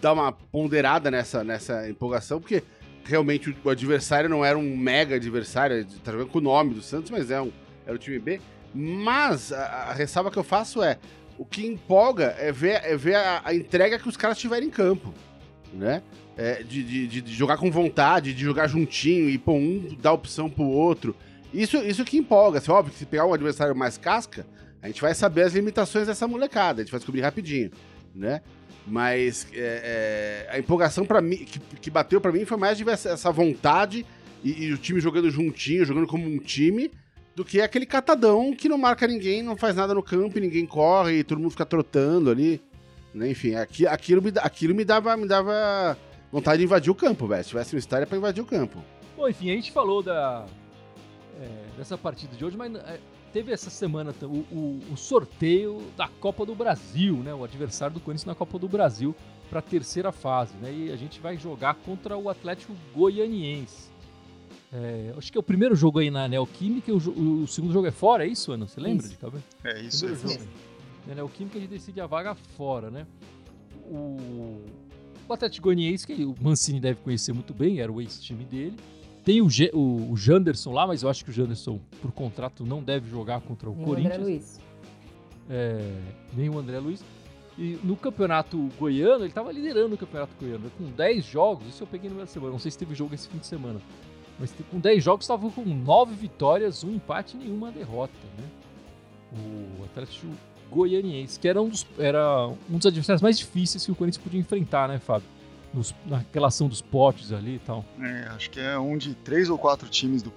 [0.02, 2.64] dar uma ponderada nessa, nessa empolgação, porque
[3.04, 7.12] realmente o, adversário não era um mega adversário, tá jogando com o nome do Santos,
[7.12, 7.52] mas é um,
[7.86, 8.42] era o time B.
[8.74, 10.98] Mas a, a ressalva que eu faço é,
[11.38, 14.72] o que empolga é ver, é ver a, a entrega que os caras tiverem em
[14.72, 15.14] campo
[15.78, 16.02] né?
[16.36, 20.50] É, de, de, de, jogar com vontade, de jogar juntinho e pô, um dar opção
[20.50, 21.16] pro outro.
[21.54, 22.58] Isso, isso que empolga.
[22.58, 24.46] Assim, óbvio que se pegar um adversário mais casca,
[24.82, 27.72] a gente vai saber as limitações dessa molecada, a gente vai descobrir rapidinho,
[28.14, 28.42] né?
[28.86, 32.90] Mas é, é, a empolgação para mim, que, que bateu para mim foi mais de
[32.90, 34.06] essa, vontade
[34.44, 36.92] e, e, o time jogando juntinho, jogando como um time,
[37.36, 41.20] do que aquele catadão que não marca ninguém, não faz nada no campo, ninguém corre,
[41.20, 42.62] e todo mundo fica trotando ali.
[43.14, 43.32] Né?
[43.32, 45.98] Enfim, aqui, aquilo, me, aquilo me, dava, me dava
[46.32, 47.44] vontade de invadir o campo, velho.
[47.44, 48.84] Se tivesse uma história para invadir o campo.
[49.16, 50.46] Bom, enfim, a gente falou da,
[51.42, 53.00] é, dessa partida de hoje, mas é,
[53.34, 57.34] teve essa semana o, o, o, sorteio da Copa do Brasil, né?
[57.34, 59.16] O adversário do Corinthians na Copa do Brasil
[59.50, 60.74] para a terceira fase, né?
[60.74, 63.90] E a gente vai jogar contra o Atlético Goianiense.
[64.72, 67.88] É, acho que é o primeiro jogo aí na Neoquímica, o, o, o segundo jogo
[67.88, 68.68] é fora, é isso, Ana?
[68.68, 69.14] Você lembra isso.
[69.14, 69.46] de cabeça?
[69.64, 70.48] É isso, é isso.
[71.16, 73.08] Né, o Química a gente decide a vaga fora, né?
[73.90, 74.62] O,
[75.28, 78.76] o Atlético Goianiense, que o Mancini deve conhecer muito bem, era o ex-time dele.
[79.24, 82.66] Tem o, G, o, o, Janderson lá, mas eu acho que o Janderson, por contrato,
[82.66, 84.14] não deve jogar contra o nem Corinthians.
[84.14, 84.62] O André Luiz.
[85.50, 86.02] É,
[86.34, 87.04] nem o André Luiz.
[87.58, 91.68] E no campeonato goiano, ele estava liderando o campeonato goiano, com 10 jogos.
[91.68, 93.48] Isso eu peguei no meio da semana, não sei se teve jogo esse fim de
[93.48, 93.82] semana.
[94.40, 98.14] Mas com 10 jogos estava com 9 vitórias, um empate e nenhuma derrota.
[98.38, 98.50] Né?
[99.80, 100.28] O Atlético
[100.72, 104.40] Goianiense, que era um dos, era um dos adversários mais difíceis que o Corinthians podia
[104.40, 105.28] enfrentar, né, Fábio?
[105.74, 107.86] Nos, na relação dos potes ali e tal.
[108.02, 110.32] É, acho que é um de três ou quatro times do,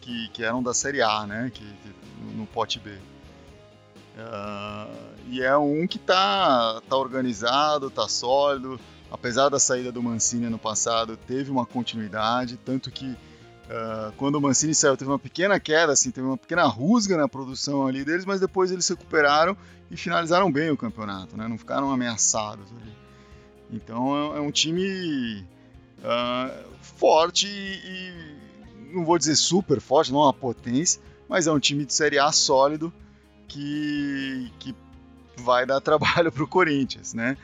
[0.00, 1.50] que, que eram da Série A, né?
[1.52, 2.90] Que, que no pote B.
[2.90, 4.90] Uh,
[5.28, 8.80] e é um que tá, tá organizado, tá sólido.
[9.10, 13.16] Apesar da saída do Mancini ano passado, teve uma continuidade, tanto que
[13.70, 17.28] Uh, quando o Mancini saiu, teve uma pequena queda, assim, teve uma pequena rusga na
[17.28, 19.56] produção ali deles, mas depois eles se recuperaram
[19.88, 21.46] e finalizaram bem o campeonato, né?
[21.46, 22.92] Não ficaram ameaçados ali.
[23.70, 25.46] Então é, é um time
[25.98, 31.52] uh, forte e, e, não vou dizer super forte, não é uma potência, mas é
[31.52, 32.92] um time de Série A sólido
[33.46, 34.74] que, que
[35.36, 37.36] vai dar trabalho para o Corinthians, né?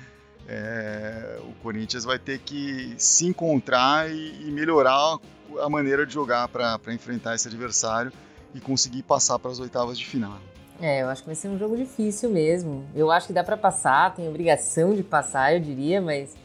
[0.48, 5.18] É, o Corinthians vai ter que se encontrar e, e melhorar
[5.60, 8.12] a maneira de jogar para enfrentar esse adversário
[8.54, 10.38] e conseguir passar para as oitavas de final.
[10.80, 12.84] É, eu acho que vai ser um jogo difícil mesmo.
[12.94, 16.36] Eu acho que dá para passar, tem obrigação de passar, eu diria, mas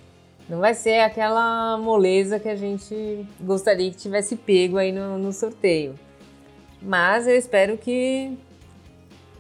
[0.47, 5.31] não vai ser aquela moleza que a gente gostaria que tivesse pego aí no, no
[5.31, 5.95] sorteio.
[6.81, 8.37] Mas eu espero que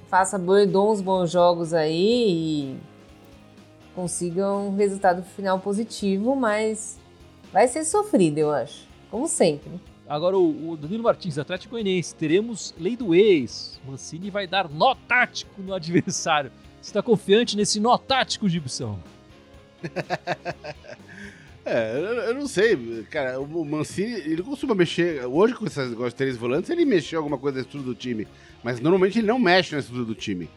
[0.07, 2.77] faça bons bons jogos aí e
[3.95, 6.99] consigam um resultado final positivo, mas
[7.51, 9.69] vai ser sofrido, eu acho como sempre.
[10.07, 13.79] Agora o, Danilo Martins, Atlético Goianiense, teremos lei do ex.
[13.85, 16.51] Mancini vai dar nó tático no adversário.
[16.81, 18.97] Você está confiante nesse nó tático, Gibson?
[21.63, 26.13] é, eu, eu, não sei, cara, o Mancini, ele costuma mexer, hoje com esses negócios
[26.13, 28.27] de três volantes, ele mexeu alguma coisa na estrutura do time,
[28.63, 30.49] mas normalmente ele não mexe na estrutura do time.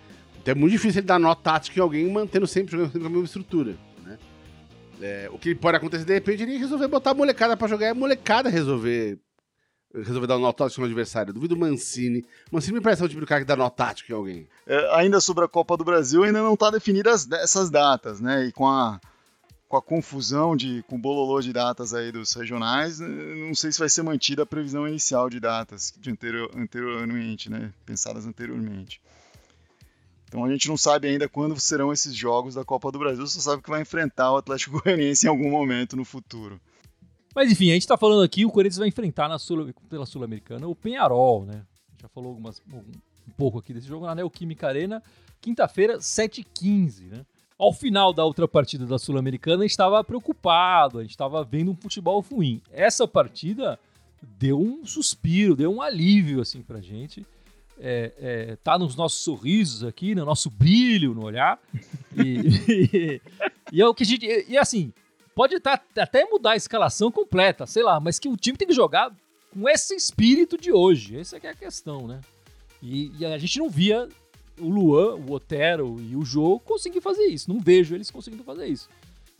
[0.44, 3.10] Então é muito difícil ele dar nó tático em alguém mantendo sempre jogando sempre a
[3.10, 3.78] mesma estrutura.
[5.00, 7.88] É, o que pode acontecer, de repente, ele resolver botar a molecada pra jogar e
[7.90, 9.18] a molecada resolver
[9.94, 11.32] resolver dar um nó tático no adversário.
[11.32, 12.26] Duvido Mancini.
[12.50, 14.48] Mancini me parece o tipo de cara que dá nó tático em alguém.
[14.66, 18.44] É, ainda sobre a Copa do Brasil, ainda não tá definidas essas datas, né?
[18.44, 19.00] E com a,
[19.66, 23.78] com a confusão de, com o bololô de datas aí dos regionais, não sei se
[23.78, 27.72] vai ser mantida a previsão inicial de datas de anterior, anteriormente, né?
[27.86, 29.00] Pensadas anteriormente.
[30.26, 33.40] Então a gente não sabe ainda quando serão esses jogos da Copa do Brasil, só
[33.40, 36.60] sabe que vai enfrentar o Atlético Goianiense em algum momento no futuro.
[37.34, 40.68] Mas enfim, a gente está falando aqui, o Corinthians vai enfrentar na Sul, pela Sul-Americana
[40.68, 41.62] o Penharol, né?
[42.00, 45.02] Já falou algumas, um pouco aqui desse jogo na Neoquímica Arena,
[45.40, 47.26] quinta-feira, 7h15, né?
[47.58, 51.70] Ao final da outra partida da Sul-Americana, a gente estava preocupado, a gente estava vendo
[51.70, 52.60] um futebol ruim.
[52.70, 53.78] Essa partida
[54.38, 57.24] deu um suspiro, deu um alívio assim pra gente.
[57.78, 61.60] É, é, tá nos nossos sorrisos aqui, no nosso brilho no olhar.
[62.16, 62.38] E,
[62.70, 63.22] e,
[63.72, 64.26] e é o que a gente.
[64.48, 64.92] E, assim,
[65.34, 68.74] pode tá, até mudar a escalação completa, sei lá, mas que o time tem que
[68.74, 69.14] jogar
[69.52, 71.18] com esse espírito de hoje.
[71.18, 72.20] Essa é a questão, né?
[72.82, 74.08] E, e a gente não via
[74.60, 77.52] o Luan, o Otero e o Jô conseguir fazer isso.
[77.52, 78.88] Não vejo eles conseguindo fazer isso.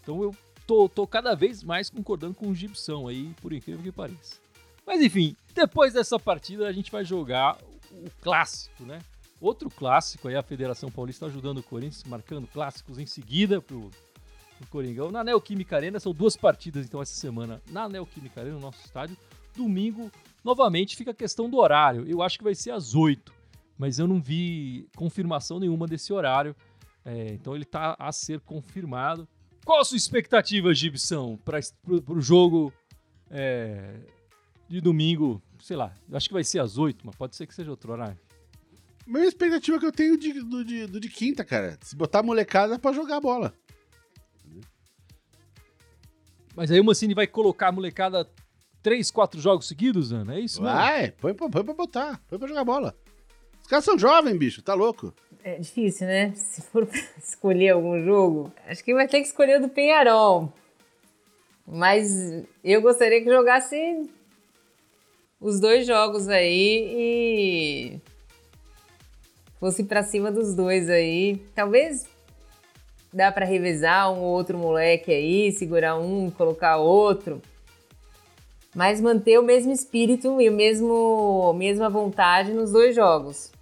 [0.03, 0.35] Então eu
[0.67, 4.37] tô, tô cada vez mais concordando com o Gibson aí, por incrível que pareça.
[4.87, 7.59] Mas enfim, depois dessa partida a gente vai jogar
[8.03, 9.01] o clássico, né?
[9.41, 13.91] Outro clássico aí, a Federação Paulista ajudando o Corinthians, marcando clássicos em seguida pro,
[14.59, 15.11] pro Coringão.
[15.11, 19.17] Na Neoquímica Arena, são duas partidas então essa semana na Neoquímica Arena, no nosso estádio.
[19.57, 20.11] Domingo,
[20.43, 22.05] novamente, fica a questão do horário.
[22.09, 23.45] Eu acho que vai ser às 8
[23.79, 26.55] mas eu não vi confirmação nenhuma desse horário.
[27.05, 29.29] É, então ele está a ser confirmado.
[29.65, 31.61] Qual a sua expectativa, Gibson, para
[32.09, 32.73] o jogo
[33.31, 34.01] é,
[34.69, 35.43] de domingo?
[35.65, 38.19] Sei lá, acho que vai ser às 8, mas pode ser que seja outro horário.
[39.07, 41.79] Minha expectativa que eu tenho de, do, de, do de quinta, cara.
[41.81, 43.55] Se botar a molecada para jogar bola.
[46.55, 48.31] Mas aí o Mancini vai colocar a molecada
[48.83, 50.35] três, quatro jogos seguidos, Ana?
[50.35, 50.77] É isso mesmo?
[50.77, 52.95] Vai, põe, põe, põe pra botar, põe pra jogar bola.
[53.63, 55.15] Os caras são jovens, bicho, tá louco?
[55.43, 56.35] É difícil, né?
[56.35, 60.53] Se for escolher algum jogo, acho que vai ter que escolher o do Penharol.
[61.67, 64.11] Mas eu gostaria que jogasse
[65.41, 68.01] os dois jogos aí e
[69.59, 71.37] fosse para cima dos dois aí.
[71.55, 72.07] Talvez
[73.13, 77.41] dá para revezar um ou outro moleque aí, segurar um, colocar outro.
[78.75, 83.53] Mas manter o mesmo espírito e o mesmo mesma vontade nos dois jogos.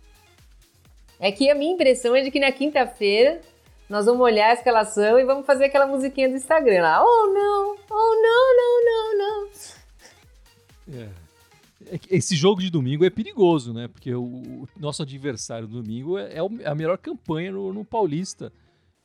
[1.21, 3.41] É que a minha impressão é de que na quinta-feira
[3.89, 7.05] nós vamos olhar a escalação e vamos fazer aquela musiquinha do Instagram lá.
[7.05, 7.77] Oh, não!
[7.91, 11.03] Oh, não, não, não, não!
[11.03, 11.22] É.
[11.93, 13.89] é esse jogo de domingo é perigoso, né?
[13.89, 18.53] Porque o, nosso adversário do domingo é, é a melhor campanha no, no Paulista.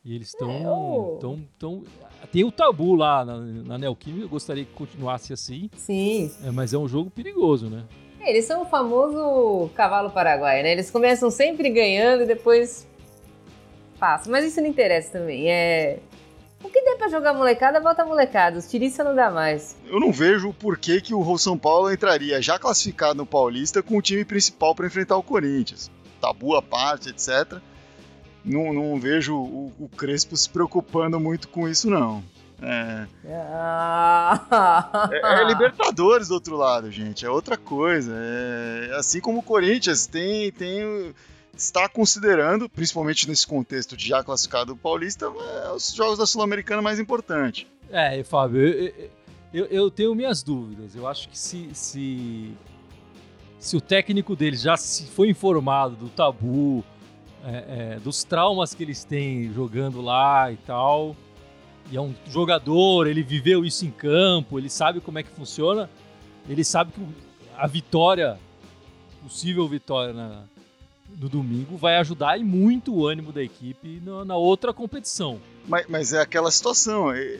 [0.05, 0.49] E eles estão.
[0.49, 1.83] É, tão, tão,
[2.31, 5.69] tem o tabu lá na, na Neoquímica, eu gostaria que continuasse assim.
[5.75, 6.31] Sim.
[6.45, 7.83] É, mas é um jogo perigoso, né?
[8.21, 10.71] Eles são o famoso cavalo paraguaio, né?
[10.71, 12.87] Eles começam sempre ganhando e depois
[13.99, 14.31] passam.
[14.31, 15.51] Mas isso não interessa também.
[15.51, 15.99] É.
[16.97, 18.57] Pra jogar molecada, volta molecada.
[18.57, 19.77] Os tiriça não dá mais.
[19.85, 23.97] Eu não vejo o porquê que o São Paulo entraria já classificado no Paulista com
[23.97, 25.91] o time principal para enfrentar o Corinthians.
[26.19, 27.59] Tabu à parte, etc.
[28.43, 32.23] Não, não vejo o, o Crespo se preocupando muito com isso, não.
[32.61, 33.05] É.
[33.29, 35.09] Ah.
[35.11, 37.25] é, é, Libertadores do outro lado, gente.
[37.25, 38.13] É outra coisa.
[38.15, 41.13] É, assim como o Corinthians tem, tem
[41.57, 46.99] está considerando, principalmente nesse contexto de já classificado Paulista, é, os jogos da Sul-Americana mais
[46.99, 47.65] importantes.
[47.89, 49.09] É, Fábio, eu,
[49.53, 50.95] eu, eu, tenho minhas dúvidas.
[50.95, 52.51] Eu acho que se, se,
[53.59, 56.83] se o técnico deles já se foi informado do tabu,
[57.43, 61.15] é, é, dos traumas que eles têm jogando lá e tal,
[61.89, 65.89] e é um jogador, ele viveu isso em campo, ele sabe como é que funciona,
[66.47, 67.01] ele sabe que
[67.55, 68.37] a vitória,
[69.23, 70.43] possível vitória na,
[71.09, 75.39] no domingo, vai ajudar e muito o ânimo da equipe na, na outra competição.
[75.67, 77.39] Mas, mas, é aquela situação, é,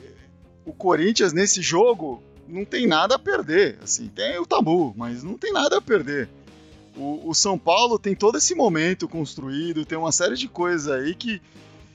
[0.66, 5.38] o Corinthians nesse jogo não tem nada a perder, assim, tem o tabu, mas não
[5.38, 6.30] tem nada a perder.
[6.96, 11.14] O, o São Paulo tem todo esse momento construído, tem uma série de coisas aí
[11.14, 11.42] que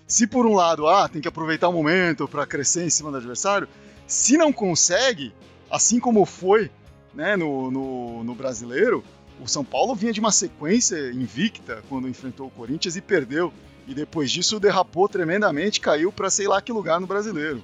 [0.06, 3.16] se por um lado, ah, tem que aproveitar o momento para crescer em cima do
[3.16, 3.66] adversário,
[4.06, 5.32] se não consegue,
[5.70, 6.70] assim como foi
[7.14, 9.02] né, no, no, no brasileiro,
[9.40, 13.52] o São Paulo vinha de uma sequência invicta quando enfrentou o Corinthians e perdeu.
[13.86, 17.62] E depois disso derrapou tremendamente, caiu para sei lá que lugar no brasileiro.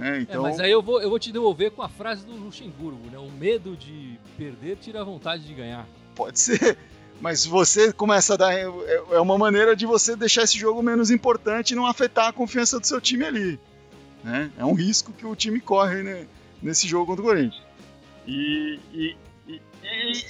[0.00, 0.46] É, então...
[0.46, 3.18] É, mas aí eu vou, eu vou te devolver com a frase do Luxemburgo, né?
[3.18, 5.86] O medo de perder tira a vontade de ganhar.
[6.14, 6.76] Pode ser.
[7.20, 8.52] Mas você começa a dar.
[8.52, 12.32] É, é uma maneira de você deixar esse jogo menos importante e não afetar a
[12.32, 13.60] confiança do seu time ali.
[14.22, 14.50] Né?
[14.58, 16.26] É um risco que o time corre né,
[16.60, 17.62] nesse jogo contra o Corinthians.
[18.26, 19.16] E, e,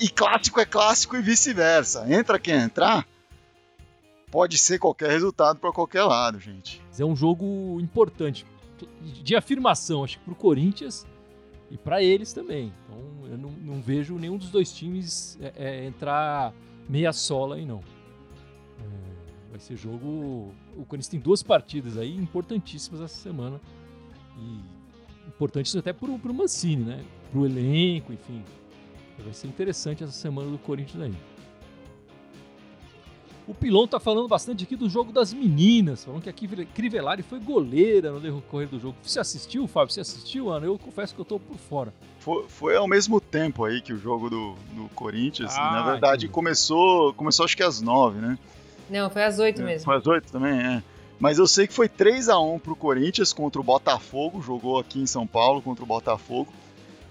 [0.00, 2.06] e, clássico é clássico e vice-versa.
[2.12, 3.06] Entra quem entrar,
[4.30, 6.82] pode ser qualquer resultado para qualquer lado, gente.
[6.98, 8.46] É um jogo importante
[9.22, 11.06] de afirmação, acho que para o Corinthians
[11.70, 12.72] e para eles também.
[12.84, 16.52] Então eu não, não, vejo nenhum dos dois times é, é, entrar
[16.88, 17.80] meia sola aí não.
[18.80, 20.52] É, vai ser jogo.
[20.76, 23.60] O Corinthians tem duas partidas aí importantíssimas essa semana.
[24.38, 27.04] E importantes até pro, pro Mancini, né?
[27.30, 28.42] Pro elenco, enfim.
[29.18, 31.14] Vai ser interessante essa semana do Corinthians aí.
[33.46, 37.38] O Pilon tá falando bastante aqui do jogo das meninas, falando que a Crivellari foi
[37.38, 38.96] goleira no decorrer do jogo.
[39.02, 39.92] Você assistiu, Fábio?
[39.92, 40.64] Você assistiu, Ana?
[40.64, 41.92] Eu confesso que eu tô por fora.
[42.20, 45.54] Foi, foi ao mesmo tempo aí que o jogo do, do Corinthians.
[45.58, 48.38] Ah, na verdade, começou, começou acho que às nove, né?
[48.88, 49.84] Não, foi às oito é, mesmo.
[49.84, 50.82] Foi às oito também, é.
[51.20, 55.00] Mas eu sei que foi 3 a 1 pro Corinthians contra o Botafogo, jogou aqui
[55.00, 56.52] em São Paulo contra o Botafogo.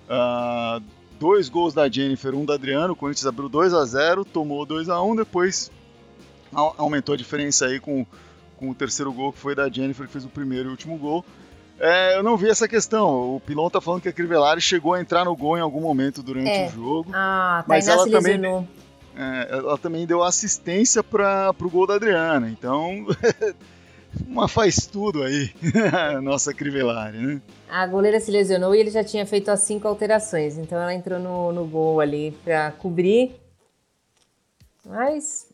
[0.05, 0.83] Uh,
[1.23, 4.89] dois gols da Jennifer, um da Adriano, o Corinthians abriu 2 a 0 tomou 2
[4.89, 5.71] a 1 depois
[6.53, 8.05] aumentou a diferença aí com,
[8.57, 11.23] com o terceiro gol que foi da Jennifer, que fez o primeiro e último gol.
[11.79, 13.35] É, eu não vi essa questão.
[13.35, 16.21] O Pilon tá falando que a Crivellari chegou a entrar no gol em algum momento
[16.21, 16.67] durante é.
[16.67, 17.11] o jogo.
[17.13, 18.67] Ah, mas ela também,
[19.15, 22.49] é, ela também deu assistência para o gol da Adriana.
[22.49, 23.07] Então,
[24.27, 25.51] uma faz tudo aí,
[26.21, 27.41] nossa Crivellari, né?
[27.69, 30.57] A goleira se lesionou e ele já tinha feito as cinco alterações.
[30.57, 33.35] Então ela entrou no, no gol ali para cobrir.
[34.85, 35.47] Mas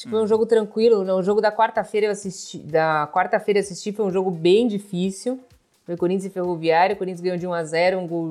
[0.00, 1.04] Acho que foi um jogo tranquilo.
[1.04, 2.58] No jogo da quarta-feira eu assisti.
[2.58, 5.38] Da quarta-feira assisti, foi um jogo bem difícil.
[5.84, 6.94] Foi Corinthians e Ferroviário.
[6.94, 8.30] O Corinthians ganhou de 1 a 0 um gol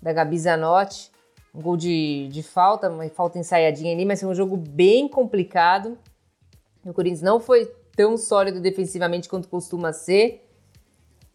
[0.00, 1.10] da Gabi Zanotti,
[1.52, 5.98] um gol de, de falta, uma falta ensaiadinha ali, mas foi um jogo bem complicado.
[6.84, 10.48] O Corinthians não foi tão sólido defensivamente quanto costuma ser.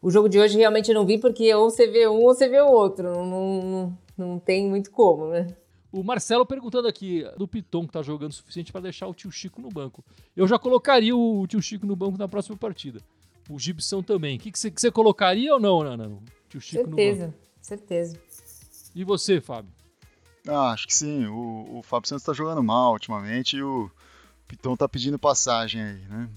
[0.02, 2.48] O jogo de hoje realmente eu não vi, porque ou você vê um ou você
[2.48, 3.14] vê o outro.
[3.14, 5.48] Não, não, não tem muito como, né?
[5.92, 9.30] O Marcelo perguntando aqui do Piton que tá jogando o suficiente para deixar o tio
[9.30, 10.04] Chico no banco.
[10.36, 13.02] Eu já colocaria o tio Chico no banco na próxima partida.
[13.50, 14.38] O Gibson também.
[14.38, 16.18] O que você colocaria ou não, Nana?
[16.48, 17.40] Tio Chico certeza, no banco.
[17.62, 18.18] certeza.
[18.96, 19.72] E você, Fábio?
[20.48, 21.26] Ah, acho que sim.
[21.26, 23.92] O, o Fábio Santos tá jogando mal ultimamente e o
[24.48, 26.30] Piton tá pedindo passagem aí, né?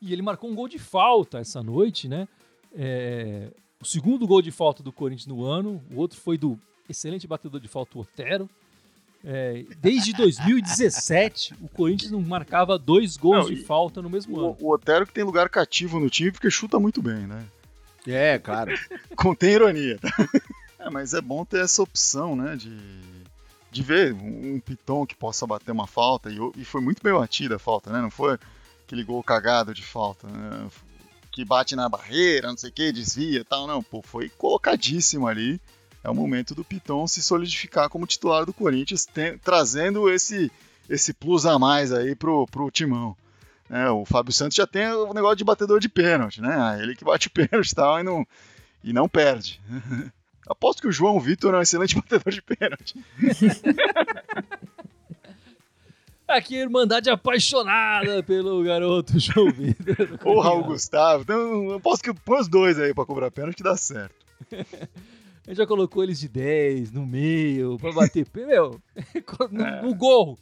[0.00, 2.26] E ele marcou um gol de falta essa noite, né?
[2.74, 6.58] É, o segundo gol de falta do Corinthians no ano, o outro foi do
[6.88, 8.48] excelente batedor de falta, o Otero.
[9.22, 14.40] É, desde 2017, o Corinthians não marcava dois gols não, de falta no mesmo o,
[14.40, 14.56] ano.
[14.60, 17.44] O Otero que tem lugar cativo no time porque chuta muito bem, né?
[18.06, 18.72] É, claro.
[19.14, 19.98] Contém ironia.
[20.78, 22.56] É, mas é bom ter essa opção, né?
[22.56, 22.74] De,
[23.70, 26.30] de ver um, um piton que possa bater uma falta.
[26.30, 28.00] E, e, foi muito bem batida a falta, né?
[28.00, 28.38] Não foi
[28.90, 30.68] aquele gol cagado de falta, né?
[31.30, 33.66] Que bate na barreira, não sei o que, desvia tal.
[33.68, 35.60] Não, pô, foi colocadíssimo ali
[36.02, 40.50] é o momento do Piton se solidificar como titular do Corinthians, tem, trazendo esse,
[40.88, 43.16] esse plus a mais aí pro, pro timão.
[43.68, 46.56] É, o Fábio Santos já tem o negócio de batedor de pênalti, né?
[46.58, 48.26] Ah, ele que bate pênalti e tal e não,
[48.82, 49.60] e não perde.
[50.48, 52.98] Aposto que o João Vitor é um excelente batedor de pênalti.
[56.30, 60.18] Aqui a Irmandade apaixonada pelo garoto João Vitor.
[60.24, 61.22] Ou Raul Gustavo.
[61.22, 64.14] Então, aposto que põe os dois aí pra cobrar pênalti que dá certo.
[65.50, 68.26] gente já colocou eles de 10 no meio pra bater.
[68.34, 68.80] Meu,
[69.50, 69.82] no, é.
[69.82, 70.38] no gol.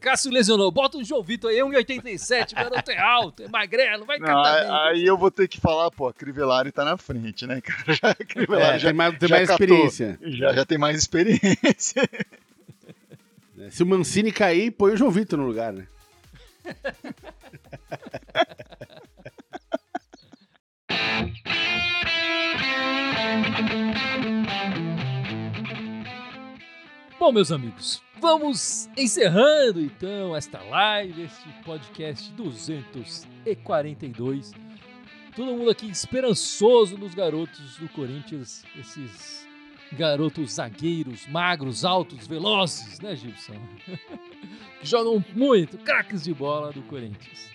[0.00, 0.70] Cássio lesionou.
[0.70, 2.52] Bota o João Vitor aí, 1,87.
[2.52, 5.90] O garoto é alto, é magrelo, vai não, aí, aí eu vou ter que falar,
[5.90, 7.94] pô, a Crivellari tá na frente, né, cara?
[7.94, 10.18] Já, a Crivellari é, já tem mais, tem mais experiência.
[10.22, 12.02] Já, já tem mais experiência.
[13.70, 15.86] Se o Mancini cair, põe o João Vitor no lugar, né?
[27.18, 34.52] Bom, meus amigos, vamos encerrando então esta live, este podcast 242.
[35.34, 39.45] Todo mundo aqui esperançoso nos garotos do Corinthians, esses
[39.92, 43.60] garotos zagueiros, magros, altos, velozes, né, Gibson?
[44.80, 47.50] que jogam muito, craques de bola do Corinthians.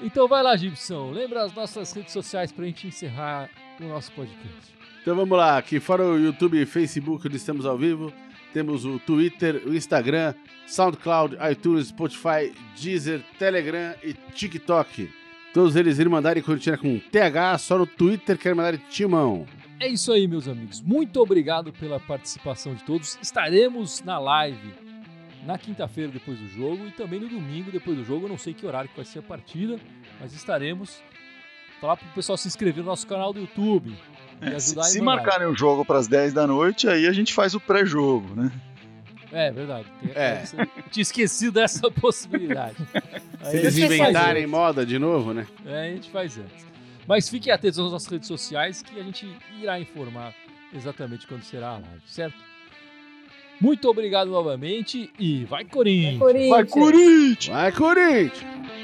[0.00, 4.12] Então vai lá, Gibson, lembra as nossas redes sociais para a gente encerrar o nosso
[4.12, 4.74] podcast.
[5.02, 8.12] Então vamos lá, aqui fora o YouTube e Facebook, onde estamos ao vivo,
[8.52, 10.34] temos o Twitter, o Instagram,
[10.66, 15.10] SoundCloud, iTunes, Spotify, Deezer, Telegram e TikTok.
[15.52, 19.46] Todos eles irem mandarem Cortina com TH, só no Twitter querem mandar Timão.
[19.80, 20.80] É isso aí, meus amigos.
[20.80, 23.18] Muito obrigado pela participação de todos.
[23.22, 24.74] Estaremos na live
[25.46, 28.26] na quinta-feira depois do jogo e também no domingo depois do jogo.
[28.26, 29.78] Eu não sei que horário que vai ser a partida,
[30.20, 31.00] mas estaremos.
[31.80, 33.96] Falar para o pessoal se inscrever no nosso canal do YouTube.
[34.40, 37.54] É, se, se marcarem o jogo para as 10 da noite, aí a gente faz
[37.54, 38.52] o pré-jogo, né?
[39.30, 39.86] É, verdade.
[40.14, 40.42] É.
[40.90, 42.76] Tinha esquecido dessa possibilidade.
[43.44, 45.46] Se eles inventarem moda de novo, né?
[45.66, 46.66] É, a gente faz antes.
[47.08, 49.26] Mas fiquem atentos às nossas redes sociais que a gente
[49.58, 50.34] irá informar
[50.74, 52.36] exatamente quando será a live, certo?
[53.58, 56.18] Muito obrigado novamente e vai Corinthians!
[56.18, 56.50] Vai Corinthians!
[56.50, 57.46] Vai Corinthians!
[57.48, 58.77] Vai Corinthians!